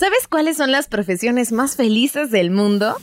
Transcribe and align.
¿Sabes 0.00 0.26
cuáles 0.30 0.56
son 0.56 0.72
las 0.72 0.86
profesiones 0.86 1.52
más 1.52 1.76
felices 1.76 2.30
del 2.30 2.50
mundo? 2.50 2.96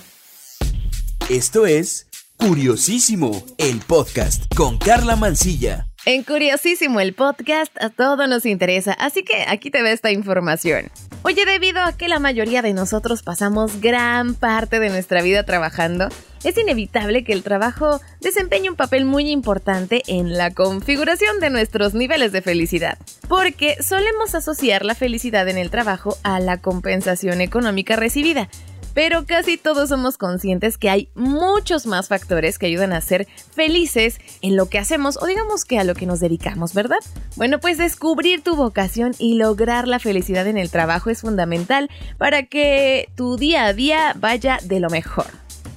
Esto 1.29 1.67
es 1.67 2.07
Curiosísimo, 2.37 3.45
el 3.59 3.81
podcast 3.81 4.51
con 4.55 4.79
Carla 4.79 5.15
Mancilla. 5.15 5.85
En 6.05 6.23
Curiosísimo, 6.23 6.99
el 6.99 7.13
podcast 7.13 7.71
a 7.79 7.91
todo 7.91 8.25
nos 8.25 8.47
interesa, 8.47 8.93
así 8.93 9.23
que 9.23 9.45
aquí 9.47 9.69
te 9.69 9.83
ve 9.83 9.91
esta 9.91 10.09
información. 10.09 10.89
Oye, 11.21 11.45
debido 11.45 11.83
a 11.83 11.95
que 11.95 12.07
la 12.07 12.17
mayoría 12.17 12.63
de 12.63 12.73
nosotros 12.73 13.21
pasamos 13.21 13.79
gran 13.79 14.33
parte 14.33 14.79
de 14.79 14.89
nuestra 14.89 15.21
vida 15.21 15.43
trabajando, 15.43 16.09
es 16.43 16.57
inevitable 16.57 17.23
que 17.23 17.33
el 17.33 17.43
trabajo 17.43 18.01
desempeñe 18.21 18.69
un 18.69 18.75
papel 18.75 19.05
muy 19.05 19.29
importante 19.29 20.03
en 20.07 20.37
la 20.37 20.53
configuración 20.53 21.39
de 21.39 21.49
nuestros 21.49 21.93
niveles 21.93 22.31
de 22.31 22.41
felicidad, 22.41 22.97
porque 23.27 23.81
solemos 23.81 24.35
asociar 24.35 24.85
la 24.85 24.95
felicidad 24.95 25.47
en 25.47 25.57
el 25.57 25.69
trabajo 25.69 26.17
a 26.23 26.39
la 26.39 26.57
compensación 26.57 27.41
económica 27.41 27.95
recibida, 27.95 28.49
pero 28.97 29.27
casi 29.27 29.57
todos 29.57 29.89
somos 29.89 30.17
conscientes 30.17 30.79
que 30.79 30.89
hay 30.89 31.09
muchos 31.13 31.85
más 31.85 32.07
factores 32.07 32.57
que 32.57 32.65
ayudan 32.65 32.93
a 32.93 33.01
ser 33.01 33.27
felices 33.53 34.19
en 34.41 34.55
lo 34.55 34.69
que 34.69 34.79
hacemos 34.79 35.19
o 35.21 35.27
digamos 35.27 35.65
que 35.65 35.77
a 35.77 35.83
lo 35.83 35.93
que 35.93 36.07
nos 36.07 36.19
dedicamos, 36.19 36.73
¿verdad? 36.73 36.97
Bueno, 37.35 37.59
pues 37.59 37.77
descubrir 37.77 38.41
tu 38.41 38.55
vocación 38.55 39.13
y 39.19 39.35
lograr 39.35 39.87
la 39.87 39.99
felicidad 39.99 40.47
en 40.47 40.57
el 40.57 40.71
trabajo 40.71 41.11
es 41.11 41.21
fundamental 41.21 41.91
para 42.17 42.47
que 42.47 43.09
tu 43.15 43.37
día 43.37 43.65
a 43.65 43.73
día 43.73 44.15
vaya 44.17 44.57
de 44.63 44.79
lo 44.79 44.89
mejor. 44.89 45.27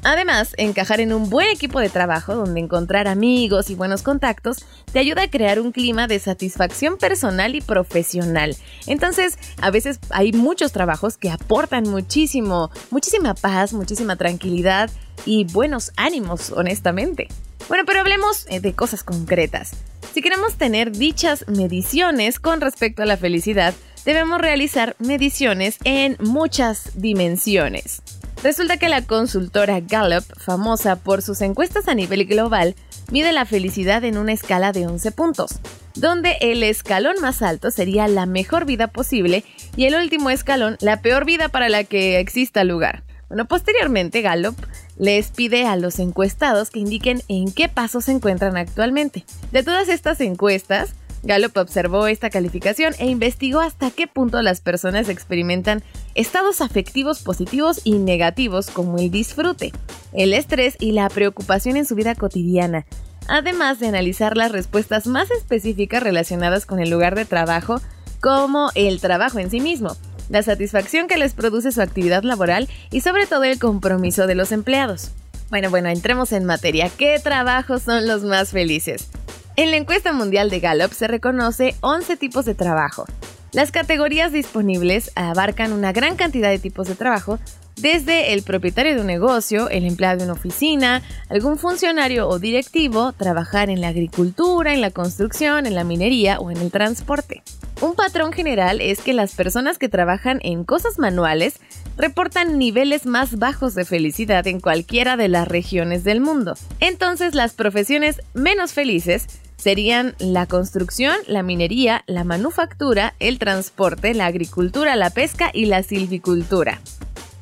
Además, 0.03 0.55
encajar 0.57 1.01
en 1.01 1.13
un 1.13 1.29
buen 1.29 1.49
equipo 1.49 1.79
de 1.79 1.91
trabajo 1.91 2.35
donde 2.35 2.61
encontrar 2.61 3.07
amigos 3.07 3.69
y 3.69 3.75
buenos 3.75 4.03
contactos 4.03 4.65
te 4.93 4.99
ayuda 4.99 5.25
a 5.25 5.31
crear 5.31 5.61
un 5.61 5.73
clima 5.73 6.07
de 6.07 6.19
satisfacción 6.19 6.97
personal 6.97 7.55
y 7.55 7.61
profesional. 7.61 8.57
Entonces, 8.87 9.39
a 9.61 9.71
veces 9.71 10.01
hay 10.11 10.33
muchos 10.33 10.73
trabajos 10.73 11.19
que 11.19 11.31
aportan 11.31 11.85
muchísimo, 11.89 12.71
muchísima 12.91 13.35
paz, 13.35 13.75
muchísima 13.75 14.17
tranquilidad 14.17 14.91
y 15.27 15.45
buenos 15.45 15.93
ánimos, 15.97 16.51
honestamente. 16.51 17.29
Bueno, 17.69 17.85
pero 17.87 18.01
hablemos 18.01 18.47
eh, 18.49 18.61
de 18.61 18.73
cosas 18.73 19.05
concretas. 19.05 19.73
Si 20.13 20.23
queremos 20.23 20.55
tener 20.55 20.93
dichas 20.93 21.45
mediciones 21.47 22.41
con 22.41 22.61
respecto 22.61 23.03
a 23.03 23.07
la 23.07 23.17
felicidad, 23.17 23.75
debemos 24.05 24.41
realizar 24.41 24.97
mediciones 24.99 25.77
en 25.85 26.17
muchas 26.21 26.91
dimensiones. 26.95 28.03
Resulta 28.43 28.79
que 28.79 28.89
la 28.89 29.03
consultora 29.03 29.81
Gallup, 29.81 30.25
famosa 30.39 30.97
por 30.97 31.21
sus 31.21 31.43
encuestas 31.43 31.89
a 31.89 31.95
nivel 31.95 32.25
global, 32.25 32.75
mide 33.11 33.33
la 33.33 33.45
felicidad 33.45 34.03
en 34.05 34.17
una 34.17 34.33
escala 34.33 34.73
de 34.73 34.87
11 34.87 35.13
puntos, 35.13 35.61
donde 35.95 36.39
el 36.41 36.63
escalón 36.63 37.17
más 37.21 37.43
alto 37.43 37.71
sería 37.71 38.09
la 38.09 38.25
mejor 38.25 38.65
vida 38.65 38.87
posible 38.87 39.45
y 39.77 39.85
el 39.85 39.95
último 39.95 40.31
escalón 40.31 40.79
la 40.81 41.03
peor 41.03 41.27
vida 41.27 41.51
para 41.51 41.69
la 41.69 41.85
que 41.85 42.19
exista 42.19 42.65
lugar. 42.65 43.03
Bueno, 43.29 43.45
posteriormente 43.45 44.23
Gallup 44.23 44.57
les 44.97 45.29
pide 45.29 45.67
a 45.67 45.77
los 45.77 45.99
encuestados 45.99 46.71
que 46.71 46.81
indiquen 46.81 47.23
en 47.29 47.53
qué 47.53 47.69
paso 47.69 48.01
se 48.01 48.13
encuentran 48.13 48.57
actualmente. 48.57 49.25
De 49.53 49.63
todas 49.63 49.89
estas 49.91 50.21
encuestas, 50.21 50.95
Gallup 51.23 51.57
observó 51.57 52.07
esta 52.07 52.31
calificación 52.31 52.95
e 52.99 53.07
investigó 53.07 53.61
hasta 53.61 53.91
qué 53.91 54.07
punto 54.07 54.41
las 54.43 54.61
personas 54.61 55.09
experimentan 55.09 55.83
estados 56.15 56.61
afectivos 56.61 57.21
positivos 57.21 57.83
y 57.85 57.99
negativos 57.99 58.71
como 58.71 58.99
el 58.99 59.11
disfrute, 59.11 59.73
el 60.13 60.33
estrés 60.33 60.77
y 60.79 60.93
la 60.93 61.09
preocupación 61.09 61.77
en 61.77 61.85
su 61.85 61.95
vida 61.95 62.15
cotidiana, 62.15 62.87
además 63.29 63.81
de 63.81 63.89
analizar 63.89 64.37
las 64.37 64.51
respuestas 64.51 65.07
más 65.07 65.31
específicas 65.31 66.03
relacionadas 66.03 66.65
con 66.65 66.81
el 66.81 66.91
lugar 66.91 67.15
de 67.15 67.27
trabajo, 67.27 67.81
como 68.21 68.71
el 68.75 69.01
trabajo 69.01 69.39
en 69.39 69.51
sí 69.51 69.61
mismo, 69.61 69.97
la 70.31 70.43
satisfacción 70.43 71.07
que 71.07 71.19
les 71.19 71.35
produce 71.35 71.73
su 71.73 71.83
actividad 71.83 72.23
laboral 72.23 72.69
y 72.91 73.03
sobre 73.03 73.27
todo 73.27 73.45
el 73.45 73.59
compromiso 73.59 74.27
de 74.27 74.35
los 74.35 74.53
empleados. 74.53 75.11
Bueno, 75.51 75.69
bueno, 75.69 75.89
entremos 75.89 76.31
en 76.33 76.45
materia. 76.45 76.89
¿Qué 76.97 77.19
trabajos 77.19 77.83
son 77.83 78.07
los 78.07 78.23
más 78.23 78.51
felices? 78.51 79.09
En 79.57 79.71
la 79.71 79.77
encuesta 79.77 80.13
mundial 80.13 80.49
de 80.49 80.61
Gallup 80.61 80.93
se 80.93 81.09
reconoce 81.09 81.75
11 81.81 82.17
tipos 82.17 82.45
de 82.45 82.55
trabajo. 82.55 83.05
Las 83.53 83.73
categorías 83.73 84.33
disponibles 84.33 85.11
abarcan 85.17 85.73
una 85.73 85.93
gran 85.93 86.15
cantidad 86.15 86.51
de 86.51 86.61
tipos 86.61 86.87
de 86.87 86.95
trabajo, 86.95 87.41
desde 87.77 88.33
el 88.33 88.43
propietario 88.43 88.95
de 88.95 89.01
un 89.01 89.07
negocio, 89.07 89.69
el 89.69 89.87
empleado 89.87 90.19
de 90.19 90.25
una 90.25 90.35
oficina, 90.35 91.03
algún 91.29 91.59
funcionario 91.59 92.29
o 92.29 92.39
directivo, 92.39 93.13
trabajar 93.13 93.71
en 93.71 93.81
la 93.81 93.89
agricultura, 93.89 94.73
en 94.73 94.81
la 94.81 94.91
construcción, 94.91 95.67
en 95.67 95.75
la 95.75 95.85
minería 95.85 96.39
o 96.39 96.51
en 96.51 96.59
el 96.59 96.71
transporte. 96.71 97.43
Un 97.81 97.95
patrón 97.95 98.31
general 98.33 98.83
es 98.83 99.01
que 99.01 99.15
las 99.15 99.35
personas 99.35 99.79
que 99.79 99.89
trabajan 99.89 100.39
en 100.43 100.65
cosas 100.65 100.99
manuales 100.99 101.55
reportan 101.97 102.59
niveles 102.59 103.07
más 103.07 103.39
bajos 103.39 103.75
de 103.75 103.87
felicidad 103.87 104.47
en 104.47 104.61
cualquiera 104.61 105.17
de 105.17 105.29
las 105.29 105.49
regiones 105.49 106.05
del 106.05 106.21
mundo. 106.21 106.55
Entonces 106.81 107.35
las 107.35 107.55
profesiones 107.55 108.21
menos 108.35 108.75
felices 108.75 109.27
serían 109.57 110.15
la 110.19 110.45
construcción, 110.45 111.17
la 111.27 111.43
minería, 111.43 112.05
la 112.07 112.25
manufactura, 112.25 113.15
el 113.19 113.39
transporte, 113.39 114.13
la 114.13 114.27
agricultura, 114.27 114.95
la 114.97 115.09
pesca 115.09 115.51
y 115.55 115.65
la 115.65 115.83
silvicultura. 115.83 116.83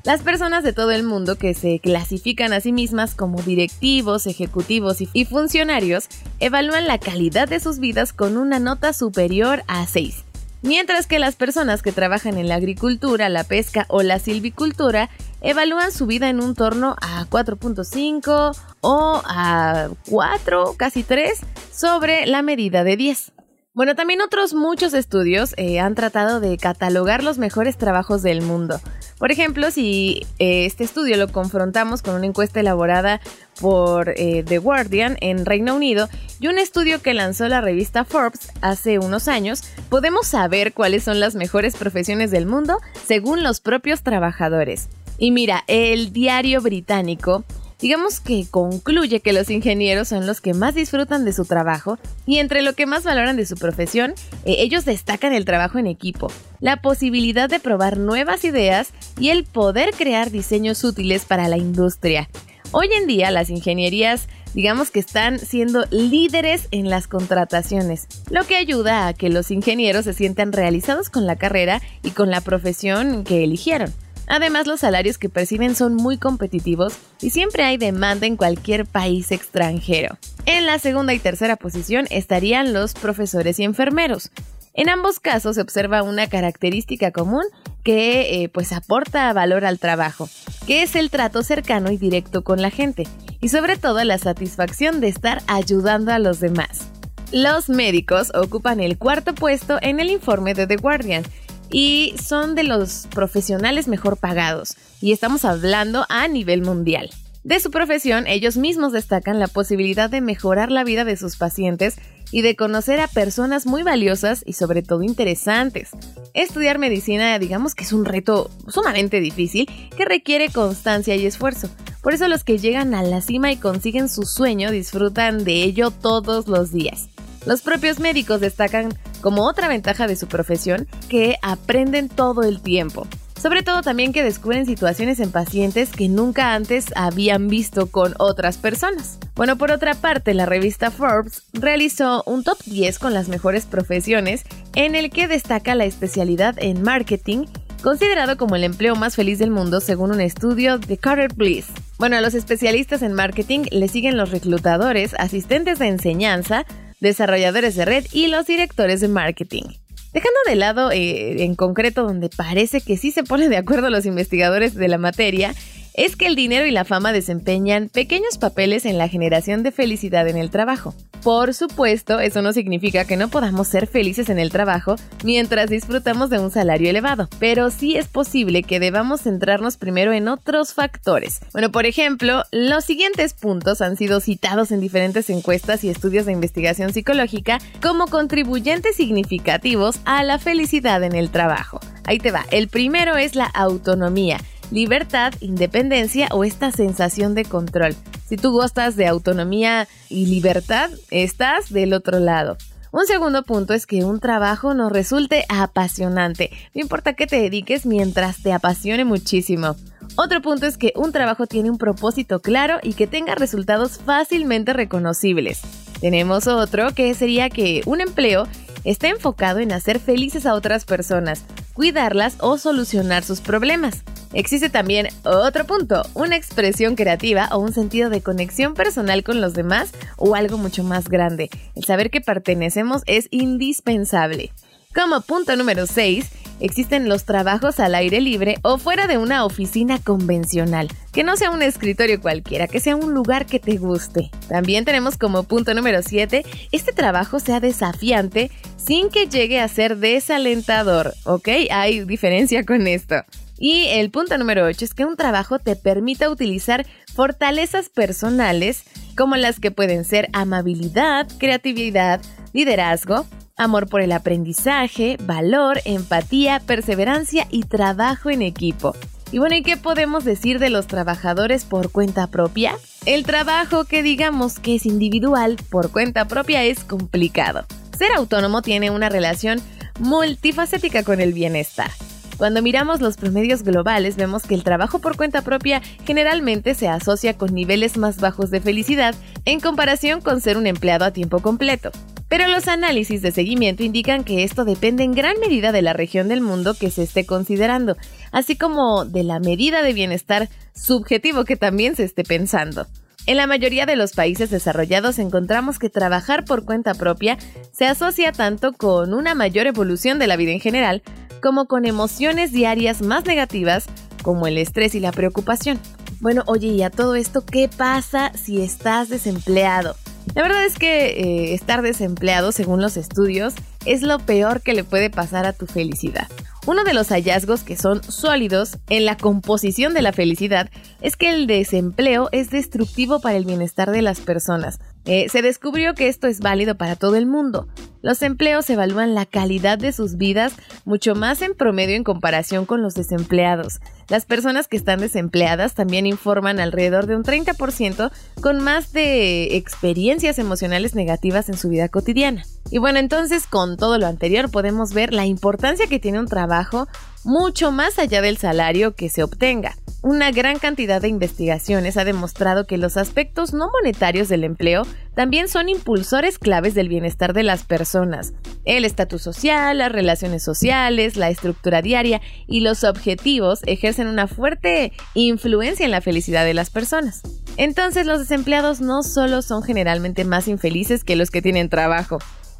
Las 0.04 0.22
personas 0.22 0.62
de 0.62 0.72
todo 0.72 0.92
el 0.92 1.02
mundo 1.02 1.36
que 1.36 1.52
se 1.52 1.80
clasifican 1.80 2.52
a 2.52 2.60
sí 2.60 2.72
mismas 2.72 3.16
como 3.16 3.42
directivos, 3.42 4.28
ejecutivos 4.28 4.98
y 5.00 5.24
funcionarios 5.24 6.06
evalúan 6.38 6.86
la 6.86 6.98
calidad 6.98 7.48
de 7.48 7.58
sus 7.58 7.80
vidas 7.80 8.12
con 8.12 8.36
una 8.36 8.60
nota 8.60 8.92
superior 8.92 9.64
a 9.66 9.84
6. 9.84 10.27
Mientras 10.62 11.06
que 11.06 11.18
las 11.18 11.36
personas 11.36 11.82
que 11.82 11.92
trabajan 11.92 12.36
en 12.36 12.48
la 12.48 12.56
agricultura, 12.56 13.28
la 13.28 13.44
pesca 13.44 13.86
o 13.88 14.02
la 14.02 14.18
silvicultura 14.18 15.08
evalúan 15.40 15.92
su 15.92 16.06
vida 16.06 16.28
en 16.28 16.40
un 16.40 16.54
torno 16.54 16.96
a 17.00 17.26
4.5 17.26 18.56
o 18.80 19.22
a 19.24 19.88
4, 20.08 20.74
casi 20.76 21.04
3, 21.04 21.40
sobre 21.72 22.26
la 22.26 22.42
medida 22.42 22.82
de 22.82 22.96
10. 22.96 23.32
Bueno, 23.78 23.94
también 23.94 24.20
otros 24.20 24.54
muchos 24.54 24.92
estudios 24.92 25.54
eh, 25.56 25.78
han 25.78 25.94
tratado 25.94 26.40
de 26.40 26.58
catalogar 26.58 27.22
los 27.22 27.38
mejores 27.38 27.78
trabajos 27.78 28.24
del 28.24 28.42
mundo. 28.42 28.80
Por 29.20 29.30
ejemplo, 29.30 29.70
si 29.70 30.26
eh, 30.40 30.66
este 30.66 30.82
estudio 30.82 31.16
lo 31.16 31.28
confrontamos 31.28 32.02
con 32.02 32.16
una 32.16 32.26
encuesta 32.26 32.58
elaborada 32.58 33.20
por 33.60 34.14
eh, 34.16 34.42
The 34.44 34.58
Guardian 34.58 35.16
en 35.20 35.46
Reino 35.46 35.76
Unido 35.76 36.08
y 36.40 36.48
un 36.48 36.58
estudio 36.58 37.00
que 37.00 37.14
lanzó 37.14 37.46
la 37.46 37.60
revista 37.60 38.04
Forbes 38.04 38.50
hace 38.62 38.98
unos 38.98 39.28
años, 39.28 39.62
podemos 39.88 40.26
saber 40.26 40.72
cuáles 40.72 41.04
son 41.04 41.20
las 41.20 41.36
mejores 41.36 41.76
profesiones 41.76 42.32
del 42.32 42.46
mundo 42.46 42.78
según 43.06 43.44
los 43.44 43.60
propios 43.60 44.02
trabajadores. 44.02 44.88
Y 45.18 45.30
mira, 45.30 45.62
el 45.68 46.12
diario 46.12 46.60
británico 46.62 47.44
digamos 47.80 48.20
que 48.20 48.46
concluye 48.50 49.20
que 49.20 49.32
los 49.32 49.50
ingenieros 49.50 50.08
son 50.08 50.26
los 50.26 50.40
que 50.40 50.54
más 50.54 50.74
disfrutan 50.74 51.24
de 51.24 51.32
su 51.32 51.44
trabajo 51.44 51.98
y 52.26 52.38
entre 52.38 52.62
lo 52.62 52.74
que 52.74 52.86
más 52.86 53.04
valoran 53.04 53.36
de 53.36 53.46
su 53.46 53.56
profesión, 53.56 54.14
eh, 54.44 54.56
ellos 54.58 54.84
destacan 54.84 55.32
el 55.32 55.44
trabajo 55.44 55.78
en 55.78 55.86
equipo, 55.86 56.30
la 56.60 56.80
posibilidad 56.80 57.48
de 57.48 57.60
probar 57.60 57.98
nuevas 57.98 58.44
ideas 58.44 58.90
y 59.18 59.30
el 59.30 59.44
poder 59.44 59.90
crear 59.96 60.30
diseños 60.30 60.82
útiles 60.84 61.24
para 61.24 61.48
la 61.48 61.56
industria. 61.56 62.28
Hoy 62.72 62.88
en 62.94 63.06
día 63.06 63.30
las 63.30 63.48
ingenierías 63.48 64.28
digamos 64.54 64.90
que 64.90 65.00
están 65.00 65.38
siendo 65.38 65.84
líderes 65.90 66.68
en 66.70 66.90
las 66.90 67.06
contrataciones, 67.06 68.06
lo 68.30 68.44
que 68.44 68.56
ayuda 68.56 69.06
a 69.06 69.14
que 69.14 69.28
los 69.28 69.50
ingenieros 69.50 70.04
se 70.04 70.14
sientan 70.14 70.52
realizados 70.52 71.10
con 71.10 71.26
la 71.26 71.36
carrera 71.36 71.80
y 72.02 72.10
con 72.10 72.30
la 72.30 72.40
profesión 72.40 73.24
que 73.24 73.44
eligieron. 73.44 73.92
Además, 74.28 74.66
los 74.66 74.80
salarios 74.80 75.16
que 75.16 75.30
perciben 75.30 75.74
son 75.74 75.94
muy 75.94 76.18
competitivos 76.18 76.94
y 77.20 77.30
siempre 77.30 77.64
hay 77.64 77.78
demanda 77.78 78.26
en 78.26 78.36
cualquier 78.36 78.84
país 78.86 79.32
extranjero. 79.32 80.18
En 80.44 80.66
la 80.66 80.78
segunda 80.78 81.14
y 81.14 81.18
tercera 81.18 81.56
posición 81.56 82.06
estarían 82.10 82.72
los 82.72 82.94
profesores 82.94 83.58
y 83.58 83.64
enfermeros. 83.64 84.30
En 84.74 84.90
ambos 84.90 85.18
casos 85.18 85.56
se 85.56 85.62
observa 85.62 86.02
una 86.02 86.28
característica 86.28 87.10
común 87.10 87.42
que 87.82 88.42
eh, 88.42 88.48
pues 88.48 88.72
aporta 88.72 89.32
valor 89.32 89.64
al 89.64 89.78
trabajo, 89.78 90.28
que 90.66 90.82
es 90.82 90.94
el 90.94 91.10
trato 91.10 91.42
cercano 91.42 91.90
y 91.90 91.96
directo 91.96 92.44
con 92.44 92.60
la 92.60 92.70
gente, 92.70 93.08
y 93.40 93.48
sobre 93.48 93.76
todo 93.76 94.04
la 94.04 94.18
satisfacción 94.18 95.00
de 95.00 95.08
estar 95.08 95.42
ayudando 95.46 96.12
a 96.12 96.18
los 96.18 96.38
demás. 96.38 96.90
Los 97.32 97.68
médicos 97.68 98.30
ocupan 98.34 98.80
el 98.80 98.98
cuarto 98.98 99.34
puesto 99.34 99.78
en 99.82 100.00
el 100.00 100.10
informe 100.10 100.54
de 100.54 100.66
The 100.66 100.76
Guardian 100.76 101.24
y 101.70 102.14
son 102.22 102.54
de 102.54 102.64
los 102.64 103.06
profesionales 103.10 103.88
mejor 103.88 104.16
pagados, 104.16 104.76
y 105.00 105.12
estamos 105.12 105.44
hablando 105.44 106.06
a 106.08 106.28
nivel 106.28 106.62
mundial. 106.62 107.10
De 107.44 107.60
su 107.60 107.70
profesión, 107.70 108.26
ellos 108.26 108.56
mismos 108.56 108.92
destacan 108.92 109.38
la 109.38 109.46
posibilidad 109.46 110.10
de 110.10 110.20
mejorar 110.20 110.70
la 110.70 110.84
vida 110.84 111.04
de 111.04 111.16
sus 111.16 111.36
pacientes 111.36 111.96
y 112.30 112.42
de 112.42 112.56
conocer 112.56 113.00
a 113.00 113.08
personas 113.08 113.64
muy 113.64 113.82
valiosas 113.82 114.42
y 114.44 114.52
sobre 114.52 114.82
todo 114.82 115.02
interesantes. 115.02 115.90
Estudiar 116.34 116.78
medicina 116.78 117.38
digamos 117.38 117.74
que 117.74 117.84
es 117.84 117.92
un 117.92 118.04
reto 118.04 118.50
sumamente 118.68 119.20
difícil 119.20 119.66
que 119.96 120.04
requiere 120.04 120.50
constancia 120.50 121.16
y 121.16 121.24
esfuerzo. 121.24 121.70
Por 122.02 122.12
eso 122.12 122.28
los 122.28 122.44
que 122.44 122.58
llegan 122.58 122.94
a 122.94 123.02
la 123.02 123.20
cima 123.20 123.50
y 123.50 123.56
consiguen 123.56 124.08
su 124.08 124.24
sueño 124.24 124.70
disfrutan 124.70 125.44
de 125.44 125.62
ello 125.62 125.90
todos 125.90 126.48
los 126.48 126.70
días. 126.70 127.08
Los 127.46 127.62
propios 127.62 127.98
médicos 127.98 128.40
destacan 128.40 128.92
como 129.20 129.46
otra 129.46 129.68
ventaja 129.68 130.06
de 130.06 130.16
su 130.16 130.26
profesión 130.26 130.86
que 131.08 131.36
aprenden 131.42 132.08
todo 132.08 132.42
el 132.42 132.60
tiempo. 132.60 133.06
sobre 133.40 133.62
todo 133.62 133.82
también 133.82 134.12
que 134.12 134.24
descubren 134.24 134.66
situaciones 134.66 135.20
en 135.20 135.30
pacientes 135.30 135.90
que 135.90 136.08
nunca 136.08 136.54
antes 136.54 136.86
habían 136.96 137.46
visto 137.46 137.86
con 137.86 138.16
otras 138.18 138.58
personas. 138.58 139.20
Bueno, 139.36 139.56
por 139.56 139.70
otra 139.70 139.94
parte, 139.94 140.34
la 140.34 140.44
revista 140.44 140.90
Forbes 140.90 141.44
realizó 141.52 142.24
un 142.26 142.42
top 142.42 142.58
10 142.64 142.98
con 142.98 143.14
las 143.14 143.28
mejores 143.28 143.64
profesiones 143.64 144.42
en 144.74 144.96
el 144.96 145.10
que 145.10 145.28
destaca 145.28 145.76
la 145.76 145.84
especialidad 145.84 146.56
en 146.58 146.82
marketing 146.82 147.46
considerado 147.82 148.36
como 148.36 148.56
el 148.56 148.64
empleo 148.64 148.96
más 148.96 149.16
feliz 149.16 149.38
del 149.38 149.50
mundo 149.50 149.80
según 149.80 150.10
un 150.10 150.20
estudio 150.20 150.78
de 150.78 150.98
Carter 150.98 151.32
Bliss. 151.34 151.66
Bueno, 151.98 152.16
a 152.16 152.20
los 152.20 152.34
especialistas 152.34 153.02
en 153.02 153.12
marketing 153.12 153.64
le 153.70 153.88
siguen 153.88 154.16
los 154.16 154.30
reclutadores, 154.30 155.14
asistentes 155.18 155.78
de 155.78 155.88
enseñanza, 155.88 156.64
desarrolladores 157.00 157.76
de 157.76 157.84
red 157.84 158.06
y 158.12 158.28
los 158.28 158.46
directores 158.46 159.00
de 159.00 159.08
marketing. 159.08 159.64
Dejando 160.12 160.38
de 160.46 160.56
lado 160.56 160.90
eh, 160.90 161.44
en 161.44 161.54
concreto 161.54 162.02
donde 162.02 162.30
parece 162.30 162.80
que 162.80 162.96
sí 162.96 163.10
se 163.10 163.24
ponen 163.24 163.50
de 163.50 163.58
acuerdo 163.58 163.90
los 163.90 164.06
investigadores 164.06 164.74
de 164.74 164.88
la 164.88 164.98
materia, 164.98 165.54
es 165.94 166.16
que 166.16 166.26
el 166.26 166.36
dinero 166.36 166.66
y 166.66 166.70
la 166.70 166.84
fama 166.84 167.12
desempeñan 167.12 167.88
pequeños 167.88 168.38
papeles 168.38 168.84
en 168.84 168.98
la 168.98 169.08
generación 169.08 169.62
de 169.62 169.72
felicidad 169.72 170.28
en 170.28 170.36
el 170.36 170.50
trabajo. 170.50 170.94
Por 171.22 171.52
supuesto, 171.52 172.20
eso 172.20 172.42
no 172.42 172.52
significa 172.52 173.04
que 173.04 173.16
no 173.16 173.28
podamos 173.28 173.66
ser 173.66 173.86
felices 173.86 174.28
en 174.28 174.38
el 174.38 174.50
trabajo 174.50 174.96
mientras 175.24 175.68
disfrutamos 175.68 176.30
de 176.30 176.38
un 176.38 176.50
salario 176.50 176.88
elevado, 176.88 177.28
pero 177.40 177.70
sí 177.70 177.96
es 177.96 178.06
posible 178.06 178.62
que 178.62 178.78
debamos 178.78 179.22
centrarnos 179.22 179.76
primero 179.76 180.12
en 180.12 180.28
otros 180.28 180.74
factores. 180.74 181.40
Bueno, 181.52 181.72
por 181.72 181.86
ejemplo, 181.86 182.44
los 182.52 182.84
siguientes 182.84 183.34
puntos 183.34 183.80
han 183.80 183.96
sido 183.96 184.20
citados 184.20 184.70
en 184.70 184.80
diferentes 184.80 185.28
encuestas 185.28 185.82
y 185.82 185.90
estudios 185.90 186.26
de 186.26 186.32
investigación 186.32 186.92
psicológica 186.92 187.58
como 187.82 188.06
contribuyentes 188.06 188.96
significativos 188.96 190.00
a 190.04 190.22
la 190.22 190.38
felicidad 190.38 191.02
en 191.02 191.14
el 191.14 191.30
trabajo. 191.30 191.80
Ahí 192.04 192.18
te 192.18 192.30
va. 192.30 192.46
El 192.50 192.68
primero 192.68 193.16
es 193.16 193.34
la 193.34 193.46
autonomía 193.46 194.38
libertad, 194.70 195.32
independencia 195.40 196.28
o 196.32 196.44
esta 196.44 196.72
sensación 196.72 197.34
de 197.34 197.44
control. 197.44 197.94
Si 198.28 198.36
tú 198.36 198.52
gustas 198.52 198.96
de 198.96 199.06
autonomía 199.06 199.88
y 200.08 200.26
libertad, 200.26 200.90
estás 201.10 201.72
del 201.72 201.94
otro 201.94 202.18
lado. 202.20 202.56
Un 202.90 203.06
segundo 203.06 203.42
punto 203.42 203.74
es 203.74 203.86
que 203.86 204.04
un 204.04 204.18
trabajo 204.18 204.72
nos 204.72 204.90
resulte 204.90 205.44
apasionante. 205.48 206.50
No 206.74 206.80
importa 206.80 207.12
que 207.12 207.26
te 207.26 207.40
dediques 207.40 207.84
mientras 207.84 208.42
te 208.42 208.52
apasione 208.52 209.04
muchísimo. 209.04 209.76
Otro 210.16 210.40
punto 210.40 210.66
es 210.66 210.78
que 210.78 210.92
un 210.96 211.12
trabajo 211.12 211.46
tiene 211.46 211.70
un 211.70 211.78
propósito 211.78 212.40
claro 212.40 212.78
y 212.82 212.94
que 212.94 213.06
tenga 213.06 213.34
resultados 213.34 213.98
fácilmente 213.98 214.72
reconocibles. 214.72 215.60
Tenemos 216.00 216.46
otro 216.46 216.94
que 216.94 217.12
sería 217.14 217.50
que 217.50 217.82
un 217.84 218.00
empleo 218.00 218.48
está 218.84 219.08
enfocado 219.08 219.58
en 219.58 219.72
hacer 219.72 220.00
felices 220.00 220.46
a 220.46 220.54
otras 220.54 220.84
personas, 220.84 221.44
cuidarlas 221.74 222.36
o 222.40 222.56
solucionar 222.56 223.22
sus 223.22 223.40
problemas. 223.40 224.02
Existe 224.32 224.68
también 224.68 225.08
otro 225.24 225.64
punto, 225.64 226.02
una 226.14 226.36
expresión 226.36 226.96
creativa 226.96 227.48
o 227.52 227.58
un 227.58 227.72
sentido 227.72 228.10
de 228.10 228.20
conexión 228.20 228.74
personal 228.74 229.24
con 229.24 229.40
los 229.40 229.54
demás 229.54 229.90
o 230.16 230.34
algo 230.34 230.58
mucho 230.58 230.84
más 230.84 231.08
grande. 231.08 231.48
El 231.74 231.84
saber 231.84 232.10
que 232.10 232.20
pertenecemos 232.20 233.02
es 233.06 233.28
indispensable. 233.30 234.52
Como 234.94 235.20
punto 235.20 235.54
número 235.54 235.86
6, 235.86 236.26
existen 236.60 237.08
los 237.08 237.24
trabajos 237.24 237.78
al 237.78 237.94
aire 237.94 238.20
libre 238.20 238.56
o 238.62 238.78
fuera 238.78 239.06
de 239.06 239.16
una 239.16 239.44
oficina 239.44 239.98
convencional, 239.98 240.88
que 241.12 241.24
no 241.24 241.36
sea 241.36 241.50
un 241.50 241.62
escritorio 241.62 242.20
cualquiera, 242.20 242.66
que 242.66 242.80
sea 242.80 242.96
un 242.96 243.14
lugar 243.14 243.46
que 243.46 243.60
te 243.60 243.76
guste. 243.76 244.30
También 244.48 244.84
tenemos 244.84 245.16
como 245.16 245.44
punto 245.44 245.72
número 245.74 246.02
7, 246.02 246.44
este 246.72 246.92
trabajo 246.92 247.38
sea 247.38 247.60
desafiante 247.60 248.50
sin 248.76 249.08
que 249.10 249.26
llegue 249.26 249.60
a 249.60 249.68
ser 249.68 249.98
desalentador, 249.98 251.14
¿ok? 251.24 251.48
Hay 251.70 252.04
diferencia 252.04 252.64
con 252.64 252.86
esto. 252.86 253.16
Y 253.58 253.86
el 253.88 254.10
punto 254.10 254.38
número 254.38 254.64
8 254.64 254.84
es 254.84 254.94
que 254.94 255.04
un 255.04 255.16
trabajo 255.16 255.58
te 255.58 255.76
permita 255.76 256.30
utilizar 256.30 256.86
fortalezas 257.14 257.88
personales 257.88 258.84
como 259.16 259.36
las 259.36 259.58
que 259.58 259.70
pueden 259.70 260.04
ser 260.04 260.28
amabilidad, 260.32 261.26
creatividad, 261.38 262.20
liderazgo, 262.52 263.26
amor 263.56 263.88
por 263.88 264.00
el 264.00 264.12
aprendizaje, 264.12 265.16
valor, 265.20 265.80
empatía, 265.84 266.60
perseverancia 266.60 267.46
y 267.50 267.64
trabajo 267.64 268.30
en 268.30 268.42
equipo. 268.42 268.94
Y 269.30 269.38
bueno, 269.38 269.56
¿y 269.56 269.62
qué 269.62 269.76
podemos 269.76 270.24
decir 270.24 270.58
de 270.58 270.70
los 270.70 270.86
trabajadores 270.86 271.64
por 271.64 271.90
cuenta 271.90 272.28
propia? 272.28 272.76
El 273.04 273.24
trabajo 273.24 273.84
que 273.84 274.02
digamos 274.02 274.58
que 274.58 274.76
es 274.76 274.86
individual 274.86 275.56
por 275.68 275.90
cuenta 275.90 276.26
propia 276.26 276.64
es 276.64 276.84
complicado. 276.84 277.66
Ser 277.96 278.12
autónomo 278.12 278.62
tiene 278.62 278.90
una 278.90 279.08
relación 279.08 279.60
multifacética 279.98 281.02
con 281.02 281.20
el 281.20 281.32
bienestar. 281.34 281.90
Cuando 282.38 282.62
miramos 282.62 283.00
los 283.00 283.16
promedios 283.16 283.64
globales 283.64 284.14
vemos 284.14 284.44
que 284.44 284.54
el 284.54 284.62
trabajo 284.62 285.00
por 285.00 285.16
cuenta 285.16 285.42
propia 285.42 285.82
generalmente 286.06 286.74
se 286.74 286.86
asocia 286.86 287.36
con 287.36 287.52
niveles 287.52 287.96
más 287.96 288.18
bajos 288.18 288.50
de 288.50 288.60
felicidad 288.60 289.16
en 289.44 289.58
comparación 289.58 290.20
con 290.20 290.40
ser 290.40 290.56
un 290.56 290.68
empleado 290.68 291.04
a 291.04 291.10
tiempo 291.10 291.40
completo. 291.40 291.90
Pero 292.28 292.46
los 292.46 292.68
análisis 292.68 293.22
de 293.22 293.32
seguimiento 293.32 293.82
indican 293.82 294.22
que 294.22 294.44
esto 294.44 294.64
depende 294.64 295.02
en 295.02 295.14
gran 295.14 295.40
medida 295.40 295.72
de 295.72 295.82
la 295.82 295.94
región 295.94 296.28
del 296.28 296.40
mundo 296.40 296.74
que 296.74 296.92
se 296.92 297.02
esté 297.02 297.26
considerando, 297.26 297.96
así 298.30 298.56
como 298.56 299.04
de 299.04 299.24
la 299.24 299.40
medida 299.40 299.82
de 299.82 299.92
bienestar 299.92 300.48
subjetivo 300.76 301.44
que 301.44 301.56
también 301.56 301.96
se 301.96 302.04
esté 302.04 302.22
pensando. 302.22 302.86
En 303.26 303.36
la 303.36 303.46
mayoría 303.48 303.84
de 303.84 303.96
los 303.96 304.12
países 304.12 304.48
desarrollados 304.50 305.18
encontramos 305.18 305.78
que 305.78 305.90
trabajar 305.90 306.44
por 306.44 306.64
cuenta 306.64 306.94
propia 306.94 307.36
se 307.72 307.86
asocia 307.86 308.30
tanto 308.30 308.72
con 308.72 309.12
una 309.12 309.34
mayor 309.34 309.66
evolución 309.66 310.18
de 310.18 310.28
la 310.28 310.36
vida 310.36 310.52
en 310.52 310.60
general 310.60 311.02
como 311.40 311.66
con 311.66 311.84
emociones 311.84 312.52
diarias 312.52 313.02
más 313.02 313.24
negativas 313.24 313.86
como 314.22 314.46
el 314.46 314.58
estrés 314.58 314.94
y 314.94 315.00
la 315.00 315.12
preocupación. 315.12 315.78
Bueno, 316.20 316.42
oye, 316.46 316.68
¿y 316.68 316.82
a 316.82 316.90
todo 316.90 317.14
esto 317.14 317.44
qué 317.44 317.68
pasa 317.68 318.32
si 318.34 318.60
estás 318.60 319.08
desempleado? 319.08 319.96
La 320.34 320.42
verdad 320.42 320.64
es 320.64 320.74
que 320.74 321.06
eh, 321.06 321.54
estar 321.54 321.82
desempleado, 321.82 322.52
según 322.52 322.80
los 322.80 322.96
estudios, 322.96 323.54
es 323.86 324.02
lo 324.02 324.18
peor 324.18 324.60
que 324.60 324.74
le 324.74 324.84
puede 324.84 325.10
pasar 325.10 325.46
a 325.46 325.52
tu 325.52 325.66
felicidad. 325.66 326.28
Uno 326.66 326.84
de 326.84 326.92
los 326.92 327.08
hallazgos 327.08 327.62
que 327.62 327.76
son 327.76 328.02
sólidos 328.02 328.76
en 328.90 329.06
la 329.06 329.16
composición 329.16 329.94
de 329.94 330.02
la 330.02 330.12
felicidad 330.12 330.68
es 331.00 331.16
que 331.16 331.30
el 331.30 331.46
desempleo 331.46 332.28
es 332.30 332.50
destructivo 332.50 333.20
para 333.20 333.38
el 333.38 333.46
bienestar 333.46 333.90
de 333.90 334.02
las 334.02 334.20
personas. 334.20 334.78
Eh, 335.08 335.30
se 335.30 335.40
descubrió 335.40 335.94
que 335.94 336.08
esto 336.08 336.26
es 336.26 336.40
válido 336.40 336.76
para 336.76 336.94
todo 336.94 337.16
el 337.16 337.24
mundo. 337.24 337.66
Los 338.02 338.20
empleos 338.20 338.68
evalúan 338.68 339.14
la 339.14 339.24
calidad 339.24 339.78
de 339.78 339.92
sus 339.92 340.18
vidas 340.18 340.52
mucho 340.84 341.14
más 341.14 341.40
en 341.40 341.54
promedio 341.54 341.96
en 341.96 342.04
comparación 342.04 342.66
con 342.66 342.82
los 342.82 342.92
desempleados. 342.92 343.80
Las 344.08 344.26
personas 344.26 344.68
que 344.68 344.76
están 344.76 345.00
desempleadas 345.00 345.74
también 345.74 346.04
informan 346.04 346.60
alrededor 346.60 347.06
de 347.06 347.16
un 347.16 347.24
30% 347.24 348.10
con 348.42 348.62
más 348.62 348.92
de 348.92 349.56
experiencias 349.56 350.38
emocionales 350.38 350.94
negativas 350.94 351.48
en 351.48 351.56
su 351.56 351.70
vida 351.70 351.88
cotidiana. 351.88 352.44
Y 352.70 352.76
bueno, 352.76 352.98
entonces 352.98 353.46
con 353.46 353.78
todo 353.78 353.96
lo 353.96 354.06
anterior 354.06 354.50
podemos 354.50 354.92
ver 354.92 355.14
la 355.14 355.24
importancia 355.24 355.86
que 355.86 355.98
tiene 355.98 356.20
un 356.20 356.28
trabajo 356.28 356.86
mucho 357.24 357.72
más 357.72 357.98
allá 357.98 358.20
del 358.20 358.36
salario 358.36 358.94
que 358.94 359.08
se 359.08 359.22
obtenga. 359.22 359.74
Una 360.00 360.30
gran 360.30 360.60
cantidad 360.60 361.02
de 361.02 361.08
investigaciones 361.08 361.96
ha 361.96 362.04
demostrado 362.04 362.66
que 362.66 362.78
los 362.78 362.96
aspectos 362.96 363.52
no 363.52 363.68
monetarios 363.68 364.28
del 364.28 364.44
empleo 364.44 364.86
también 365.16 365.48
son 365.48 365.68
impulsores 365.68 366.38
claves 366.38 366.74
del 366.74 366.88
bienestar 366.88 367.32
de 367.32 367.42
las 367.42 367.64
personas. 367.64 368.32
El 368.64 368.84
estatus 368.84 369.22
social, 369.22 369.78
las 369.78 369.90
relaciones 369.90 370.44
sociales, 370.44 371.16
la 371.16 371.30
estructura 371.30 371.82
diaria 371.82 372.20
y 372.46 372.60
los 372.60 372.84
objetivos 372.84 373.58
ejercen 373.66 374.06
una 374.06 374.28
fuerte 374.28 374.92
influencia 375.14 375.84
en 375.84 375.90
la 375.90 376.00
felicidad 376.00 376.44
de 376.44 376.54
las 376.54 376.70
personas. 376.70 377.22
Entonces 377.56 378.06
los 378.06 378.20
desempleados 378.20 378.80
no 378.80 379.02
solo 379.02 379.42
son 379.42 379.64
generalmente 379.64 380.24
más 380.24 380.46
infelices 380.46 381.02
que 381.02 381.16
los 381.16 381.32
que 381.32 381.42
tienen 381.42 381.68
trabajo, 381.68 382.18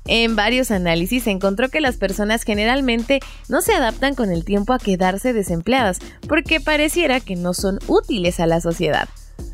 en 0.08 0.34
varios 0.34 0.70
análisis 0.70 1.24
se 1.24 1.30
encontró 1.30 1.68
que 1.68 1.80
las 1.80 1.96
personas 1.96 2.42
generalmente 2.42 3.20
no 3.48 3.60
se 3.62 3.74
adaptan 3.74 4.14
con 4.14 4.32
el 4.32 4.44
tiempo 4.44 4.72
a 4.72 4.78
quedarse 4.78 5.32
desempleadas 5.32 5.98
porque 6.26 6.60
pareciera 6.60 7.20
que 7.20 7.36
no 7.36 7.54
son 7.54 7.78
útiles 7.86 8.40
a 8.40 8.46
la 8.46 8.60
sociedad. 8.60 9.08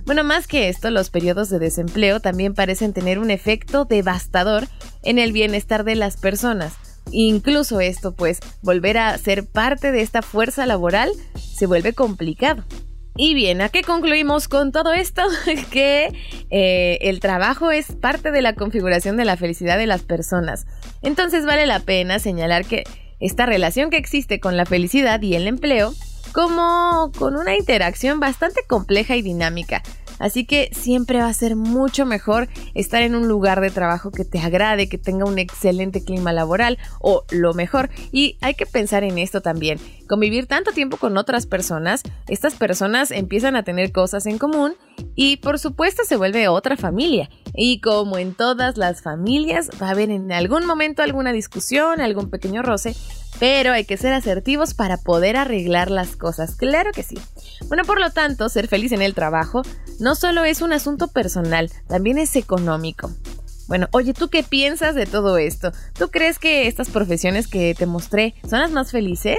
Bueno, 0.06 0.23
más 0.23 0.46
que 0.46 0.68
esto, 0.68 0.90
los 0.90 1.11
periodos 1.11 1.49
de 1.49 1.58
desempleo 1.58 2.20
también 2.20 2.54
parecen 2.54 2.92
tener 2.92 3.18
un 3.18 3.30
efecto 3.30 3.84
devastador 3.84 4.68
en 5.02 5.18
el 5.18 5.32
bienestar 5.32 5.84
de 5.84 5.96
las 5.96 6.16
personas. 6.16 6.75
Incluso 7.11 7.80
esto, 7.80 8.12
pues, 8.12 8.38
volver 8.62 8.99
a 8.99 9.16
ser 9.18 9.46
parte 9.46 9.92
de 9.92 10.02
esta 10.02 10.23
fuerza 10.23 10.66
laboral 10.66 11.11
se 11.37 11.66
vuelve 11.66 11.94
complicado. 11.94 12.64
Y 13.16 13.35
bien, 13.35 13.61
¿a 13.61 13.68
qué 13.68 13.83
concluimos 13.83 14.49
con 14.49 14.73
todo 14.73 14.92
esto? 14.92 15.23
que 15.71 16.09
eh, 16.50 16.99
el 17.00 17.21
trabajo 17.21 17.71
es 17.71 17.92
parte 17.92 18.33
de 18.33 18.42
la 18.42 18.54
configuración 18.54 19.16
de 19.16 19.25
la 19.25 19.37
felicidad 19.37 19.78
de 19.78 19.87
las 19.87 20.02
personas. 20.02 20.66
Entonces 21.00 21.47
vale 21.47 21.66
la 21.66 21.80
pena 21.80 22.18
señalar 22.18 22.64
que 22.64 22.83
esta 23.21 23.47
relación 23.47 23.90
que 23.90 23.99
existe 23.99 24.40
con 24.40 24.56
la 24.56 24.66
felicidad 24.66 25.23
y 25.23 25.37
el 25.37 25.47
empleo 25.47 25.94
como 26.33 27.12
con 27.16 27.37
una 27.37 27.54
interacción 27.54 28.18
bastante 28.18 28.62
compleja 28.66 29.14
y 29.14 29.23
dinámica. 29.23 29.83
Así 30.18 30.44
que 30.44 30.71
siempre 30.73 31.18
va 31.18 31.28
a 31.28 31.35
ser 31.35 31.56
mucho 31.56 32.06
mejor 32.06 32.49
estar 32.75 33.02
en 33.02 33.14
un 33.14 33.28
lugar 33.28 33.61
de 33.61 33.71
trabajo 33.71 34.11
que 34.11 34.25
te 34.25 34.38
agrade, 34.38 34.88
que 34.88 34.99
tenga 34.99 35.25
un 35.25 35.38
excelente 35.38 36.04
clima 36.04 36.33
laboral 36.33 36.78
o 37.00 37.25
lo 37.30 37.54
mejor. 37.54 37.90
Y 38.12 38.38
hay 38.40 38.54
que 38.54 38.66
pensar 38.66 39.04
en 39.04 39.18
esto 39.18 39.40
también. 39.40 39.78
Convivir 40.09 40.47
tanto 40.47 40.73
tiempo 40.73 40.97
con 40.97 41.16
otras 41.16 41.47
personas, 41.47 42.02
estas 42.28 42.54
personas 42.54 43.11
empiezan 43.11 43.56
a 43.56 43.62
tener 43.62 43.92
cosas 43.92 44.26
en 44.26 44.38
común 44.38 44.75
y 45.14 45.38
por 45.38 45.59
supuesto 45.59 46.04
se 46.04 46.16
vuelve 46.16 46.49
otra 46.49 46.76
familia. 46.76 47.30
Y 47.54 47.80
como 47.80 48.18
en 48.18 48.35
todas 48.35 48.76
las 48.76 49.02
familias, 49.02 49.71
va 49.80 49.88
a 49.88 49.90
haber 49.92 50.11
en 50.11 50.33
algún 50.33 50.66
momento 50.66 51.02
alguna 51.02 51.33
discusión, 51.33 52.00
algún 52.00 52.30
pequeño 52.30 52.62
roce, 52.62 52.94
pero 53.38 53.72
hay 53.72 53.84
que 53.84 53.96
ser 53.96 54.12
asertivos 54.12 54.74
para 54.74 54.96
poder 54.96 55.36
arreglar 55.36 55.90
las 55.90 56.16
cosas, 56.16 56.54
claro 56.56 56.92
que 56.92 57.02
sí. 57.02 57.16
Bueno, 57.68 57.84
por 57.84 58.00
lo 58.00 58.10
tanto, 58.10 58.48
ser 58.48 58.68
feliz 58.68 58.92
en 58.92 59.02
el 59.02 59.14
trabajo 59.14 59.62
no 59.98 60.14
solo 60.14 60.44
es 60.44 60.62
un 60.62 60.72
asunto 60.72 61.08
personal, 61.08 61.70
también 61.88 62.18
es 62.18 62.36
económico. 62.36 63.10
Bueno, 63.66 63.88
oye, 63.92 64.12
¿tú 64.12 64.28
qué 64.28 64.42
piensas 64.42 64.94
de 64.94 65.06
todo 65.06 65.38
esto? 65.38 65.72
¿Tú 65.98 66.10
crees 66.10 66.38
que 66.38 66.66
estas 66.66 66.90
profesiones 66.90 67.48
que 67.48 67.74
te 67.74 67.86
mostré 67.86 68.34
son 68.48 68.60
las 68.60 68.70
más 68.70 68.90
felices? 68.90 69.38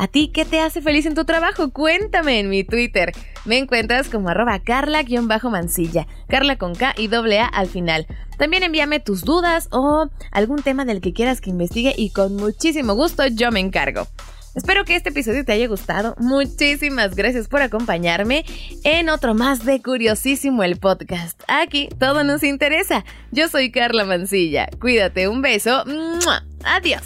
¿A 0.00 0.08
ti 0.08 0.28
qué 0.28 0.46
te 0.46 0.60
hace 0.60 0.80
feliz 0.80 1.04
en 1.04 1.14
tu 1.14 1.26
trabajo? 1.26 1.72
Cuéntame 1.72 2.40
en 2.40 2.48
mi 2.48 2.64
Twitter. 2.64 3.12
Me 3.44 3.58
encuentras 3.58 4.08
como 4.08 4.30
arroba 4.30 4.58
carla-mansilla, 4.58 6.06
carla 6.26 6.56
con 6.56 6.74
K 6.74 6.94
y 6.96 7.08
doble 7.08 7.38
A 7.38 7.44
al 7.44 7.66
final. 7.66 8.06
También 8.38 8.62
envíame 8.62 9.00
tus 9.00 9.26
dudas 9.26 9.68
o 9.72 10.08
algún 10.32 10.62
tema 10.62 10.86
del 10.86 11.02
que 11.02 11.12
quieras 11.12 11.42
que 11.42 11.50
investigue 11.50 11.92
y 11.94 12.14
con 12.14 12.34
muchísimo 12.36 12.94
gusto 12.94 13.26
yo 13.26 13.52
me 13.52 13.60
encargo. 13.60 14.06
Espero 14.54 14.86
que 14.86 14.96
este 14.96 15.10
episodio 15.10 15.44
te 15.44 15.52
haya 15.52 15.68
gustado. 15.68 16.14
Muchísimas 16.18 17.14
gracias 17.14 17.46
por 17.46 17.60
acompañarme 17.60 18.46
en 18.84 19.10
otro 19.10 19.34
más 19.34 19.66
de 19.66 19.82
Curiosísimo 19.82 20.62
el 20.62 20.78
podcast. 20.78 21.38
Aquí 21.46 21.90
todo 21.98 22.24
nos 22.24 22.42
interesa. 22.42 23.04
Yo 23.32 23.50
soy 23.50 23.70
Carla 23.70 24.06
Mancilla. 24.06 24.66
Cuídate, 24.80 25.28
un 25.28 25.42
beso. 25.42 25.84
Adiós. 26.64 27.02